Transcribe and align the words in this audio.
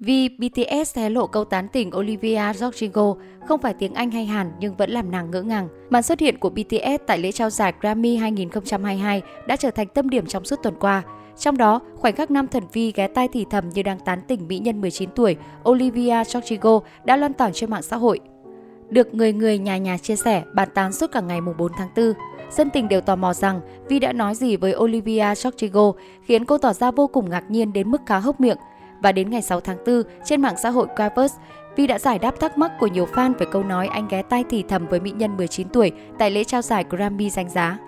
Vì 0.00 0.28
BTS 0.28 0.96
hé 0.96 1.10
lộ 1.10 1.26
câu 1.26 1.44
tán 1.44 1.68
tỉnh 1.68 1.90
Olivia 1.96 2.52
Rodrigo 2.54 3.14
không 3.46 3.60
phải 3.60 3.74
tiếng 3.74 3.94
Anh 3.94 4.10
hay 4.10 4.26
Hàn 4.26 4.52
nhưng 4.60 4.76
vẫn 4.76 4.90
làm 4.90 5.10
nàng 5.10 5.30
ngỡ 5.30 5.42
ngàng. 5.42 5.68
Màn 5.90 6.02
xuất 6.02 6.20
hiện 6.20 6.38
của 6.38 6.50
BTS 6.50 7.02
tại 7.06 7.18
lễ 7.18 7.32
trao 7.32 7.50
giải 7.50 7.72
Grammy 7.80 8.16
2022 8.16 9.22
đã 9.46 9.56
trở 9.56 9.70
thành 9.70 9.88
tâm 9.88 10.10
điểm 10.10 10.26
trong 10.26 10.44
suốt 10.44 10.56
tuần 10.62 10.74
qua. 10.80 11.02
Trong 11.38 11.56
đó, 11.56 11.80
khoảnh 11.96 12.14
khắc 12.14 12.30
nam 12.30 12.48
thần 12.48 12.62
Vi 12.72 12.92
ghé 12.92 13.06
tai 13.06 13.28
thì 13.28 13.44
thầm 13.50 13.68
như 13.68 13.82
đang 13.82 14.00
tán 14.00 14.20
tỉnh 14.28 14.48
mỹ 14.48 14.58
nhân 14.58 14.80
19 14.80 15.10
tuổi 15.10 15.36
Olivia 15.68 16.24
Rodrigo 16.24 16.80
đã 17.04 17.16
lan 17.16 17.32
tỏa 17.32 17.50
trên 17.50 17.70
mạng 17.70 17.82
xã 17.82 17.96
hội. 17.96 18.20
Được 18.88 19.14
người 19.14 19.32
người 19.32 19.58
nhà 19.58 19.76
nhà 19.76 19.98
chia 19.98 20.16
sẻ, 20.16 20.42
bàn 20.54 20.68
tán 20.74 20.92
suốt 20.92 21.12
cả 21.12 21.20
ngày 21.20 21.40
4 21.58 21.72
tháng 21.78 21.88
4. 21.96 22.12
Dân 22.50 22.70
tình 22.70 22.88
đều 22.88 23.00
tò 23.00 23.16
mò 23.16 23.34
rằng 23.34 23.60
Vi 23.88 23.98
đã 23.98 24.12
nói 24.12 24.34
gì 24.34 24.56
với 24.56 24.74
Olivia 24.76 25.34
Rodrigo 25.34 25.92
khiến 26.22 26.44
cô 26.44 26.58
tỏ 26.58 26.72
ra 26.72 26.90
vô 26.90 27.06
cùng 27.06 27.30
ngạc 27.30 27.50
nhiên 27.50 27.72
đến 27.72 27.90
mức 27.90 28.00
khá 28.06 28.18
hốc 28.18 28.40
miệng. 28.40 28.58
Và 29.02 29.12
đến 29.12 29.30
ngày 29.30 29.42
6 29.42 29.60
tháng 29.60 29.76
4, 29.86 30.02
trên 30.24 30.42
mạng 30.42 30.54
xã 30.62 30.70
hội 30.70 30.86
Quavers, 30.96 31.34
Vi 31.76 31.86
đã 31.86 31.98
giải 31.98 32.18
đáp 32.18 32.40
thắc 32.40 32.58
mắc 32.58 32.72
của 32.80 32.86
nhiều 32.86 33.06
fan 33.14 33.34
về 33.38 33.46
câu 33.52 33.62
nói 33.62 33.86
anh 33.86 34.08
ghé 34.08 34.22
tay 34.22 34.44
thì 34.50 34.64
thầm 34.68 34.86
với 34.86 35.00
mỹ 35.00 35.10
nhân 35.10 35.36
19 35.36 35.68
tuổi 35.68 35.92
tại 36.18 36.30
lễ 36.30 36.44
trao 36.44 36.62
giải 36.62 36.84
Grammy 36.90 37.30
danh 37.30 37.50
giá. 37.50 37.78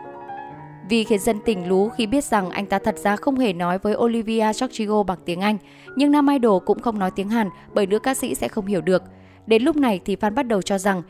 Vi 0.88 1.04
khiến 1.04 1.20
dân 1.20 1.40
tình 1.44 1.68
lú 1.68 1.88
khi 1.88 2.06
biết 2.06 2.24
rằng 2.24 2.50
anh 2.50 2.66
ta 2.66 2.78
thật 2.78 2.98
ra 2.98 3.16
không 3.16 3.38
hề 3.38 3.52
nói 3.52 3.78
với 3.78 3.94
Olivia 3.96 4.52
Rodrigo 4.52 5.02
bằng 5.02 5.18
tiếng 5.24 5.40
Anh, 5.40 5.58
nhưng 5.96 6.10
nam 6.10 6.26
idol 6.26 6.62
cũng 6.66 6.80
không 6.80 6.98
nói 6.98 7.10
tiếng 7.10 7.28
Hàn 7.28 7.48
bởi 7.74 7.86
nữ 7.86 7.98
ca 7.98 8.14
sĩ 8.14 8.34
sẽ 8.34 8.48
không 8.48 8.66
hiểu 8.66 8.80
được. 8.80 9.02
Đến 9.46 9.62
lúc 9.62 9.76
này 9.76 10.00
thì 10.04 10.16
fan 10.16 10.34
bắt 10.34 10.42
đầu 10.42 10.62
cho 10.62 10.78
rằng 10.78 11.02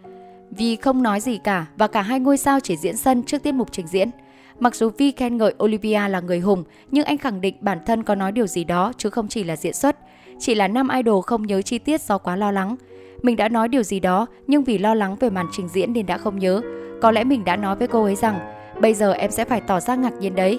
Vi 0.51 0.77
không 0.77 1.02
nói 1.02 1.21
gì 1.21 1.38
cả 1.45 1.66
và 1.77 1.87
cả 1.87 2.02
hai 2.02 2.21
ngôi 2.21 2.37
sao 2.37 2.60
chỉ 2.60 2.77
diễn 2.77 2.96
sân 2.96 3.23
trước 3.23 3.43
tiết 3.43 3.52
mục 3.52 3.69
trình 3.73 3.87
diễn. 3.87 4.10
Mặc 4.62 4.75
dù 4.75 4.91
Vi 4.98 5.12
khen 5.12 5.37
ngợi 5.37 5.55
Olivia 5.65 6.09
là 6.09 6.21
người 6.21 6.41
hùng, 6.41 6.65
nhưng 6.91 7.05
anh 7.05 7.19
khẳng 7.19 7.41
định 7.41 7.55
bản 7.61 7.79
thân 7.87 8.02
có 8.02 8.15
nói 8.15 8.33
điều 8.33 8.47
gì 8.47 8.65
đó 8.65 8.93
chứ 8.98 9.11
không 9.11 9.29
chỉ 9.29 9.45
là 9.45 9.57
diễn 9.57 9.73
xuất. 9.73 9.97
Chỉ 10.38 10.55
là 10.55 10.69
nam 10.69 10.88
idol 10.88 11.23
không 11.27 11.47
nhớ 11.47 11.62
chi 11.62 11.79
tiết 11.79 12.01
do 12.01 12.19
quá 12.19 12.37
lo 12.37 12.51
lắng. 12.52 12.77
Mình 13.23 13.37
đã 13.37 13.48
nói 13.48 13.69
điều 13.69 13.83
gì 13.83 14.01
đó, 14.01 14.27
nhưng 14.47 14.65
vì 14.65 14.79
lo 14.79 14.95
lắng 14.95 15.16
về 15.21 15.30
màn 15.30 15.46
trình 15.52 15.69
diễn 15.69 15.93
nên 15.93 16.07
đã 16.07 16.19
không 16.19 16.38
nhớ. 16.38 16.60
Có 17.01 17.10
lẽ 17.10 17.24
mình 17.24 17.45
đã 17.45 17.57
nói 17.57 17.77
với 17.77 17.88
cô 17.88 18.04
ấy 18.04 18.15
rằng, 18.15 18.38
bây 18.80 18.95
giờ 18.95 19.13
em 19.13 19.30
sẽ 19.30 19.45
phải 19.45 19.60
tỏ 19.60 19.80
ra 19.80 19.95
ngạc 19.95 20.13
nhiên 20.21 20.35
đấy. 20.35 20.59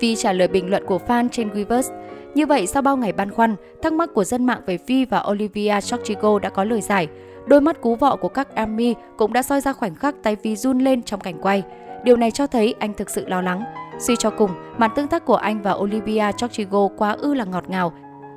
Vi 0.00 0.16
trả 0.16 0.32
lời 0.32 0.48
bình 0.48 0.70
luận 0.70 0.84
của 0.86 0.98
fan 1.06 1.28
trên 1.32 1.48
Weverse. 1.48 1.94
Như 2.34 2.46
vậy, 2.46 2.66
sau 2.66 2.82
bao 2.82 2.96
ngày 2.96 3.12
băn 3.12 3.30
khoăn, 3.30 3.56
thắc 3.82 3.92
mắc 3.92 4.10
của 4.14 4.24
dân 4.24 4.46
mạng 4.46 4.60
về 4.66 4.78
Vi 4.86 5.04
và 5.04 5.24
Olivia 5.30 5.80
Rodrigo 5.80 6.38
đã 6.38 6.48
có 6.48 6.64
lời 6.64 6.80
giải. 6.80 7.08
Đôi 7.46 7.60
mắt 7.60 7.80
cú 7.80 7.94
vọ 7.94 8.16
của 8.16 8.28
các 8.28 8.54
ARMY 8.54 8.94
cũng 9.16 9.32
đã 9.32 9.42
soi 9.42 9.60
ra 9.60 9.72
khoảnh 9.72 9.94
khắc 9.94 10.22
tay 10.22 10.36
Vi 10.42 10.56
run 10.56 10.78
lên 10.78 11.02
trong 11.02 11.20
cảnh 11.20 11.38
quay. 11.42 11.62
Điều 12.04 12.16
này 12.16 12.30
cho 12.30 12.46
thấy 12.46 12.74
anh 12.78 12.94
thực 12.94 13.10
sự 13.10 13.28
lo 13.28 13.42
lắng. 13.42 13.64
Suy 13.98 14.14
cho 14.18 14.30
cùng, 14.30 14.50
màn 14.78 14.90
tương 14.96 15.08
tác 15.08 15.24
của 15.24 15.34
anh 15.34 15.62
và 15.62 15.72
Olivia 15.72 16.24
Rodrigo 16.40 16.88
quá 16.96 17.16
ư 17.18 17.34
là 17.34 17.44
ngọt 17.44 17.64
ngào, 17.68 17.92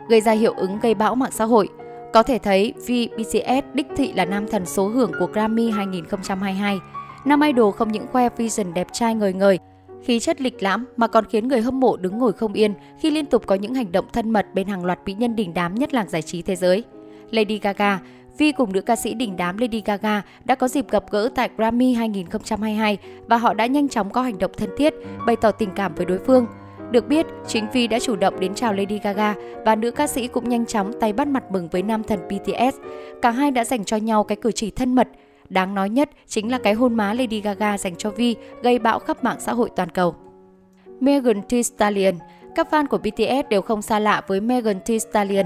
gây 0.09 0.21
ra 0.21 0.31
hiệu 0.31 0.53
ứng 0.57 0.79
gây 0.79 0.95
bão 0.95 1.15
mạng 1.15 1.31
xã 1.31 1.45
hội. 1.45 1.67
Có 2.13 2.23
thể 2.23 2.39
thấy 2.39 2.73
vì 2.85 3.07
BTS 3.07 3.65
đích 3.73 3.87
thị 3.97 4.13
là 4.13 4.25
nam 4.25 4.47
thần 4.47 4.65
số 4.65 4.87
hưởng 4.87 5.11
của 5.19 5.25
Grammy 5.25 5.69
2022. 5.69 6.79
Nam 7.25 7.41
idol 7.41 7.73
không 7.73 7.91
những 7.91 8.07
khoe 8.11 8.29
vision 8.37 8.73
đẹp 8.73 8.87
trai 8.93 9.15
ngời 9.15 9.33
ngời, 9.33 9.59
khí 10.03 10.19
chất 10.19 10.41
lịch 10.41 10.63
lãm 10.63 10.85
mà 10.97 11.07
còn 11.07 11.25
khiến 11.25 11.47
người 11.47 11.61
hâm 11.61 11.79
mộ 11.79 11.97
đứng 11.97 12.17
ngồi 12.17 12.33
không 12.33 12.53
yên 12.53 12.73
khi 12.99 13.11
liên 13.11 13.25
tục 13.25 13.43
có 13.45 13.55
những 13.55 13.73
hành 13.73 13.91
động 13.91 14.05
thân 14.13 14.29
mật 14.29 14.45
bên 14.53 14.67
hàng 14.67 14.85
loạt 14.85 14.99
mỹ 15.05 15.13
nhân 15.13 15.35
đỉnh 15.35 15.53
đám 15.53 15.75
nhất 15.75 15.93
làng 15.93 16.09
giải 16.09 16.21
trí 16.21 16.41
thế 16.41 16.55
giới. 16.55 16.83
Lady 17.31 17.59
Gaga, 17.59 17.99
Vi 18.38 18.52
cùng 18.52 18.73
nữ 18.73 18.81
ca 18.81 18.95
sĩ 18.95 19.13
đỉnh 19.13 19.38
đám 19.38 19.57
Lady 19.57 19.81
Gaga 19.85 20.21
đã 20.45 20.55
có 20.55 20.67
dịp 20.67 20.91
gặp 20.91 21.03
gỡ 21.11 21.30
tại 21.35 21.49
Grammy 21.57 21.93
2022 21.93 22.97
và 23.27 23.38
họ 23.38 23.53
đã 23.53 23.66
nhanh 23.66 23.89
chóng 23.89 24.09
có 24.09 24.21
hành 24.21 24.38
động 24.38 24.52
thân 24.57 24.69
thiết, 24.77 24.93
bày 25.25 25.35
tỏ 25.35 25.52
tình 25.52 25.69
cảm 25.75 25.95
với 25.95 26.05
đối 26.05 26.17
phương. 26.17 26.45
Được 26.91 27.08
biết, 27.08 27.25
chính 27.47 27.67
Vi 27.73 27.88
đã 27.88 27.99
chủ 27.99 28.15
động 28.15 28.39
đến 28.39 28.55
chào 28.55 28.73
Lady 28.73 28.99
Gaga 29.03 29.35
và 29.65 29.75
nữ 29.75 29.91
ca 29.91 30.08
sĩ 30.08 30.27
cũng 30.27 30.49
nhanh 30.49 30.65
chóng 30.65 30.91
tay 30.99 31.13
bắt 31.13 31.27
mặt 31.27 31.43
mừng 31.52 31.67
với 31.67 31.83
nam 31.83 32.03
thần 32.03 32.19
BTS. 32.27 32.77
Cả 33.21 33.31
hai 33.31 33.52
đã 33.52 33.63
dành 33.63 33.85
cho 33.85 33.97
nhau 33.97 34.23
cái 34.23 34.35
cử 34.35 34.52
chỉ 34.52 34.71
thân 34.71 34.95
mật. 34.95 35.08
Đáng 35.49 35.75
nói 35.75 35.89
nhất 35.89 36.09
chính 36.27 36.52
là 36.52 36.58
cái 36.58 36.73
hôn 36.73 36.95
má 36.95 37.13
Lady 37.13 37.41
Gaga 37.41 37.77
dành 37.77 37.95
cho 37.95 38.11
Vi 38.11 38.35
gây 38.63 38.80
bão 38.80 38.99
khắp 38.99 39.23
mạng 39.23 39.37
xã 39.39 39.54
hội 39.54 39.69
toàn 39.75 39.89
cầu. 39.89 40.15
Megan 40.99 41.42
Thee 41.49 41.64
Stallion 41.64 42.15
Các 42.55 42.67
fan 42.71 42.87
của 42.87 42.98
BTS 42.98 43.49
đều 43.49 43.61
không 43.61 43.81
xa 43.81 43.99
lạ 43.99 44.21
với 44.27 44.42
Megan 44.42 44.80
Thee 44.86 44.99
Stallion. 44.99 45.45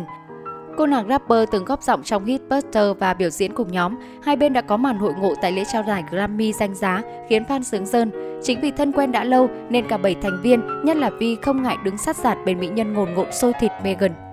Cô 0.77 0.85
nàng 0.85 1.07
rapper 1.09 1.49
từng 1.51 1.65
góp 1.65 1.83
giọng 1.83 2.03
trong 2.03 2.25
hit 2.25 2.41
Buster 2.49 2.97
và 2.99 3.13
biểu 3.13 3.29
diễn 3.29 3.53
cùng 3.53 3.71
nhóm. 3.71 3.95
Hai 4.23 4.35
bên 4.35 4.53
đã 4.53 4.61
có 4.61 4.77
màn 4.77 4.97
hội 4.97 5.13
ngộ 5.13 5.33
tại 5.41 5.51
lễ 5.51 5.63
trao 5.73 5.83
giải 5.87 6.03
Grammy 6.11 6.53
danh 6.53 6.75
giá 6.75 7.01
khiến 7.29 7.43
fan 7.43 7.61
sướng 7.63 7.85
rơn. 7.85 8.11
Chính 8.43 8.61
vì 8.61 8.71
thân 8.71 8.91
quen 8.91 9.11
đã 9.11 9.23
lâu 9.23 9.49
nên 9.69 9.87
cả 9.87 9.97
bảy 9.97 10.15
thành 10.15 10.41
viên, 10.41 10.61
nhất 10.83 10.97
là 10.97 11.09
Vi 11.09 11.37
không 11.41 11.63
ngại 11.63 11.77
đứng 11.83 11.97
sát 11.97 12.15
giạt 12.15 12.37
bên 12.45 12.59
mỹ 12.59 12.67
nhân 12.67 12.93
ngồn 12.93 13.13
ngộn 13.13 13.31
sôi 13.31 13.53
thịt 13.59 13.71
Megan. 13.83 14.30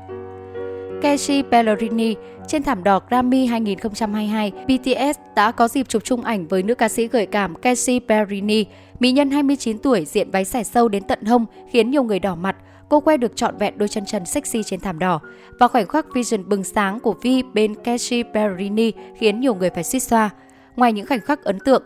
Casey 1.03 1.43
Ballerini 1.43 2.15
trên 2.49 2.63
thảm 2.63 2.85
đỏ 2.85 3.01
Grammy 3.09 3.47
2022, 3.47 4.53
BTS 4.67 5.19
đã 5.37 5.53
có 5.53 5.69
dịp 5.69 5.89
chụp 5.89 6.05
chung 6.05 6.23
ảnh 6.23 6.47
với 6.47 6.63
nữ 6.63 6.75
ca 6.75 6.89
sĩ 6.89 7.09
gợi 7.09 7.27
cảm 7.27 7.55
Casey 7.55 8.01
Ballerini. 8.01 8.65
Mỹ 9.01 9.13
nhân 9.13 9.31
29 9.31 9.79
tuổi 9.79 10.05
diện 10.05 10.31
váy 10.31 10.45
xẻ 10.45 10.65
sâu 10.65 10.89
đến 10.89 11.03
tận 11.03 11.25
hông 11.25 11.47
khiến 11.71 11.91
nhiều 11.91 12.03
người 12.03 12.19
đỏ 12.19 12.35
mặt. 12.35 12.57
Cô 12.89 13.01
quay 13.01 13.19
được 13.19 13.37
trọn 13.37 13.57
vẹn 13.57 13.79
đôi 13.79 13.89
chân 13.89 14.07
trần 14.07 14.27
sexy 14.27 14.63
trên 14.63 14.81
thảm 14.81 14.99
đỏ. 14.99 15.21
Và 15.59 15.69
khoảnh 15.69 15.87
khắc 15.87 16.07
vision 16.15 16.49
bừng 16.49 16.65
sáng 16.65 17.01
của 17.01 17.15
Vi 17.23 17.43
bên 17.43 17.75
Casey 17.75 18.23
Ballerini 18.23 18.93
khiến 19.19 19.41
nhiều 19.41 19.55
người 19.55 19.71
phải 19.71 19.85
suýt 19.85 20.01
xoa. 20.01 20.31
Ngoài 20.77 20.93
những 20.93 21.07
khoảnh 21.07 21.21
khắc 21.21 21.45
ấn 21.45 21.59
tượng, 21.61 21.83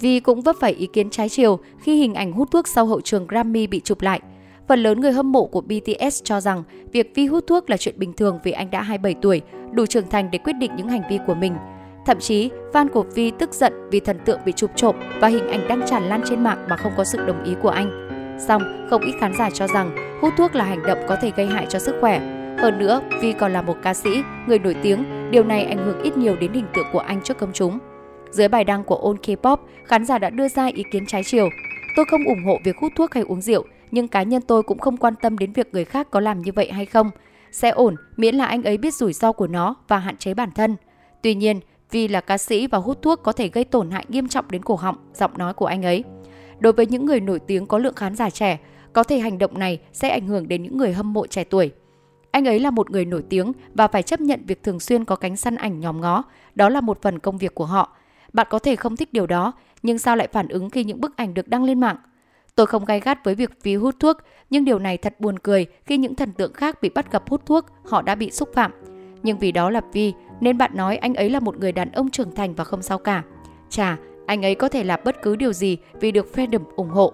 Vi 0.00 0.20
cũng 0.20 0.40
vấp 0.40 0.56
phải 0.60 0.72
ý 0.72 0.86
kiến 0.92 1.10
trái 1.10 1.28
chiều 1.28 1.58
khi 1.82 1.96
hình 1.96 2.14
ảnh 2.14 2.32
hút 2.32 2.50
thuốc 2.50 2.68
sau 2.68 2.86
hậu 2.86 3.00
trường 3.00 3.26
Grammy 3.26 3.66
bị 3.66 3.80
chụp 3.80 4.00
lại. 4.00 4.20
Phần 4.72 4.82
lớn 4.82 5.00
người 5.00 5.12
hâm 5.12 5.32
mộ 5.32 5.44
của 5.46 5.60
BTS 5.60 6.24
cho 6.24 6.40
rằng 6.40 6.62
việc 6.92 7.12
Vi 7.14 7.26
hút 7.26 7.44
thuốc 7.46 7.70
là 7.70 7.76
chuyện 7.76 7.98
bình 7.98 8.12
thường 8.12 8.38
vì 8.44 8.52
anh 8.52 8.70
đã 8.70 8.82
27 8.82 9.14
tuổi, 9.22 9.40
đủ 9.72 9.86
trưởng 9.86 10.08
thành 10.10 10.30
để 10.30 10.38
quyết 10.38 10.52
định 10.52 10.70
những 10.76 10.88
hành 10.88 11.02
vi 11.10 11.18
của 11.26 11.34
mình. 11.34 11.54
Thậm 12.06 12.18
chí, 12.18 12.50
fan 12.72 12.88
của 12.88 13.02
Vi 13.14 13.30
tức 13.30 13.54
giận 13.54 13.72
vì 13.90 14.00
thần 14.00 14.18
tượng 14.24 14.40
bị 14.44 14.52
chụp 14.52 14.70
trộm 14.76 14.96
và 15.20 15.28
hình 15.28 15.48
ảnh 15.48 15.68
đang 15.68 15.82
tràn 15.86 16.02
lan 16.02 16.22
trên 16.24 16.42
mạng 16.42 16.66
mà 16.68 16.76
không 16.76 16.92
có 16.96 17.04
sự 17.04 17.26
đồng 17.26 17.44
ý 17.44 17.54
của 17.62 17.68
anh. 17.68 18.08
Xong, 18.48 18.86
không 18.90 19.02
ít 19.02 19.12
khán 19.20 19.34
giả 19.38 19.50
cho 19.50 19.66
rằng 19.66 20.18
hút 20.22 20.32
thuốc 20.38 20.54
là 20.54 20.64
hành 20.64 20.82
động 20.86 20.98
có 21.08 21.16
thể 21.16 21.32
gây 21.36 21.46
hại 21.46 21.66
cho 21.68 21.78
sức 21.78 21.96
khỏe. 22.00 22.18
Hơn 22.58 22.78
nữa, 22.78 23.00
Vi 23.22 23.32
còn 23.32 23.52
là 23.52 23.62
một 23.62 23.76
ca 23.82 23.94
sĩ, 23.94 24.10
người 24.46 24.58
nổi 24.58 24.76
tiếng, 24.82 25.04
điều 25.30 25.44
này 25.44 25.64
ảnh 25.64 25.78
hưởng 25.78 26.02
ít 26.02 26.16
nhiều 26.16 26.36
đến 26.36 26.52
hình 26.52 26.66
tượng 26.74 26.86
của 26.92 26.98
anh 26.98 27.22
trước 27.22 27.38
công 27.38 27.52
chúng. 27.52 27.78
Dưới 28.30 28.48
bài 28.48 28.64
đăng 28.64 28.84
của 28.84 28.96
On 28.96 29.16
K-pop, 29.16 29.56
khán 29.84 30.04
giả 30.04 30.18
đã 30.18 30.30
đưa 30.30 30.48
ra 30.48 30.66
ý 30.66 30.84
kiến 30.92 31.06
trái 31.06 31.22
chiều. 31.24 31.48
Tôi 31.96 32.04
không 32.10 32.24
ủng 32.24 32.44
hộ 32.46 32.58
việc 32.64 32.76
hút 32.78 32.92
thuốc 32.96 33.14
hay 33.14 33.24
uống 33.28 33.40
rượu, 33.40 33.64
nhưng 33.92 34.08
cá 34.08 34.22
nhân 34.22 34.42
tôi 34.42 34.62
cũng 34.62 34.78
không 34.78 34.96
quan 34.96 35.14
tâm 35.22 35.38
đến 35.38 35.52
việc 35.52 35.68
người 35.72 35.84
khác 35.84 36.10
có 36.10 36.20
làm 36.20 36.42
như 36.42 36.52
vậy 36.54 36.72
hay 36.72 36.86
không. 36.86 37.10
Sẽ 37.52 37.70
ổn, 37.70 37.96
miễn 38.16 38.34
là 38.34 38.46
anh 38.46 38.62
ấy 38.62 38.76
biết 38.78 38.94
rủi 38.94 39.12
ro 39.12 39.32
của 39.32 39.46
nó 39.46 39.74
và 39.88 39.98
hạn 39.98 40.16
chế 40.16 40.34
bản 40.34 40.50
thân. 40.54 40.76
Tuy 41.22 41.34
nhiên, 41.34 41.60
vì 41.90 42.08
là 42.08 42.20
ca 42.20 42.38
sĩ 42.38 42.66
và 42.66 42.78
hút 42.78 43.02
thuốc 43.02 43.22
có 43.22 43.32
thể 43.32 43.48
gây 43.48 43.64
tổn 43.64 43.90
hại 43.90 44.04
nghiêm 44.08 44.28
trọng 44.28 44.50
đến 44.50 44.62
cổ 44.62 44.74
họng, 44.74 44.96
giọng 45.14 45.38
nói 45.38 45.54
của 45.54 45.66
anh 45.66 45.82
ấy. 45.82 46.04
Đối 46.58 46.72
với 46.72 46.86
những 46.86 47.06
người 47.06 47.20
nổi 47.20 47.38
tiếng 47.38 47.66
có 47.66 47.78
lượng 47.78 47.94
khán 47.94 48.16
giả 48.16 48.30
trẻ, 48.30 48.58
có 48.92 49.02
thể 49.02 49.18
hành 49.18 49.38
động 49.38 49.58
này 49.58 49.80
sẽ 49.92 50.08
ảnh 50.08 50.26
hưởng 50.26 50.48
đến 50.48 50.62
những 50.62 50.76
người 50.76 50.92
hâm 50.92 51.12
mộ 51.12 51.26
trẻ 51.26 51.44
tuổi. 51.44 51.70
Anh 52.30 52.44
ấy 52.44 52.60
là 52.60 52.70
một 52.70 52.90
người 52.90 53.04
nổi 53.04 53.24
tiếng 53.28 53.52
và 53.74 53.88
phải 53.88 54.02
chấp 54.02 54.20
nhận 54.20 54.40
việc 54.46 54.62
thường 54.62 54.80
xuyên 54.80 55.04
có 55.04 55.16
cánh 55.16 55.36
săn 55.36 55.56
ảnh 55.56 55.80
nhòm 55.80 56.00
ngó, 56.00 56.22
đó 56.54 56.68
là 56.68 56.80
một 56.80 57.02
phần 57.02 57.18
công 57.18 57.38
việc 57.38 57.54
của 57.54 57.66
họ. 57.66 57.96
Bạn 58.32 58.46
có 58.50 58.58
thể 58.58 58.76
không 58.76 58.96
thích 58.96 59.12
điều 59.12 59.26
đó, 59.26 59.52
nhưng 59.82 59.98
sao 59.98 60.16
lại 60.16 60.28
phản 60.32 60.48
ứng 60.48 60.70
khi 60.70 60.84
những 60.84 61.00
bức 61.00 61.16
ảnh 61.16 61.34
được 61.34 61.48
đăng 61.48 61.64
lên 61.64 61.80
mạng? 61.80 61.96
Tôi 62.54 62.66
không 62.66 62.84
gay 62.84 63.00
gắt 63.00 63.24
với 63.24 63.34
việc 63.34 63.50
vì 63.62 63.76
hút 63.76 63.94
thuốc, 64.00 64.16
nhưng 64.50 64.64
điều 64.64 64.78
này 64.78 64.96
thật 64.96 65.20
buồn 65.20 65.38
cười 65.38 65.66
khi 65.84 65.96
những 65.96 66.14
thần 66.14 66.32
tượng 66.32 66.52
khác 66.52 66.82
bị 66.82 66.88
bắt 66.88 67.12
gặp 67.12 67.30
hút 67.30 67.46
thuốc, 67.46 67.66
họ 67.84 68.02
đã 68.02 68.14
bị 68.14 68.30
xúc 68.30 68.48
phạm. 68.54 68.72
Nhưng 69.22 69.38
vì 69.38 69.52
đó 69.52 69.70
là 69.70 69.80
Vi, 69.92 70.12
nên 70.40 70.58
bạn 70.58 70.70
nói 70.74 70.96
anh 70.96 71.14
ấy 71.14 71.30
là 71.30 71.40
một 71.40 71.58
người 71.58 71.72
đàn 71.72 71.92
ông 71.92 72.10
trưởng 72.10 72.34
thành 72.34 72.54
và 72.54 72.64
không 72.64 72.82
sao 72.82 72.98
cả. 72.98 73.22
Chà, 73.70 73.96
anh 74.26 74.44
ấy 74.44 74.54
có 74.54 74.68
thể 74.68 74.84
làm 74.84 75.00
bất 75.04 75.22
cứ 75.22 75.36
điều 75.36 75.52
gì 75.52 75.78
vì 76.00 76.12
được 76.12 76.28
fandom 76.34 76.64
ủng 76.76 76.88
hộ. 76.88 77.12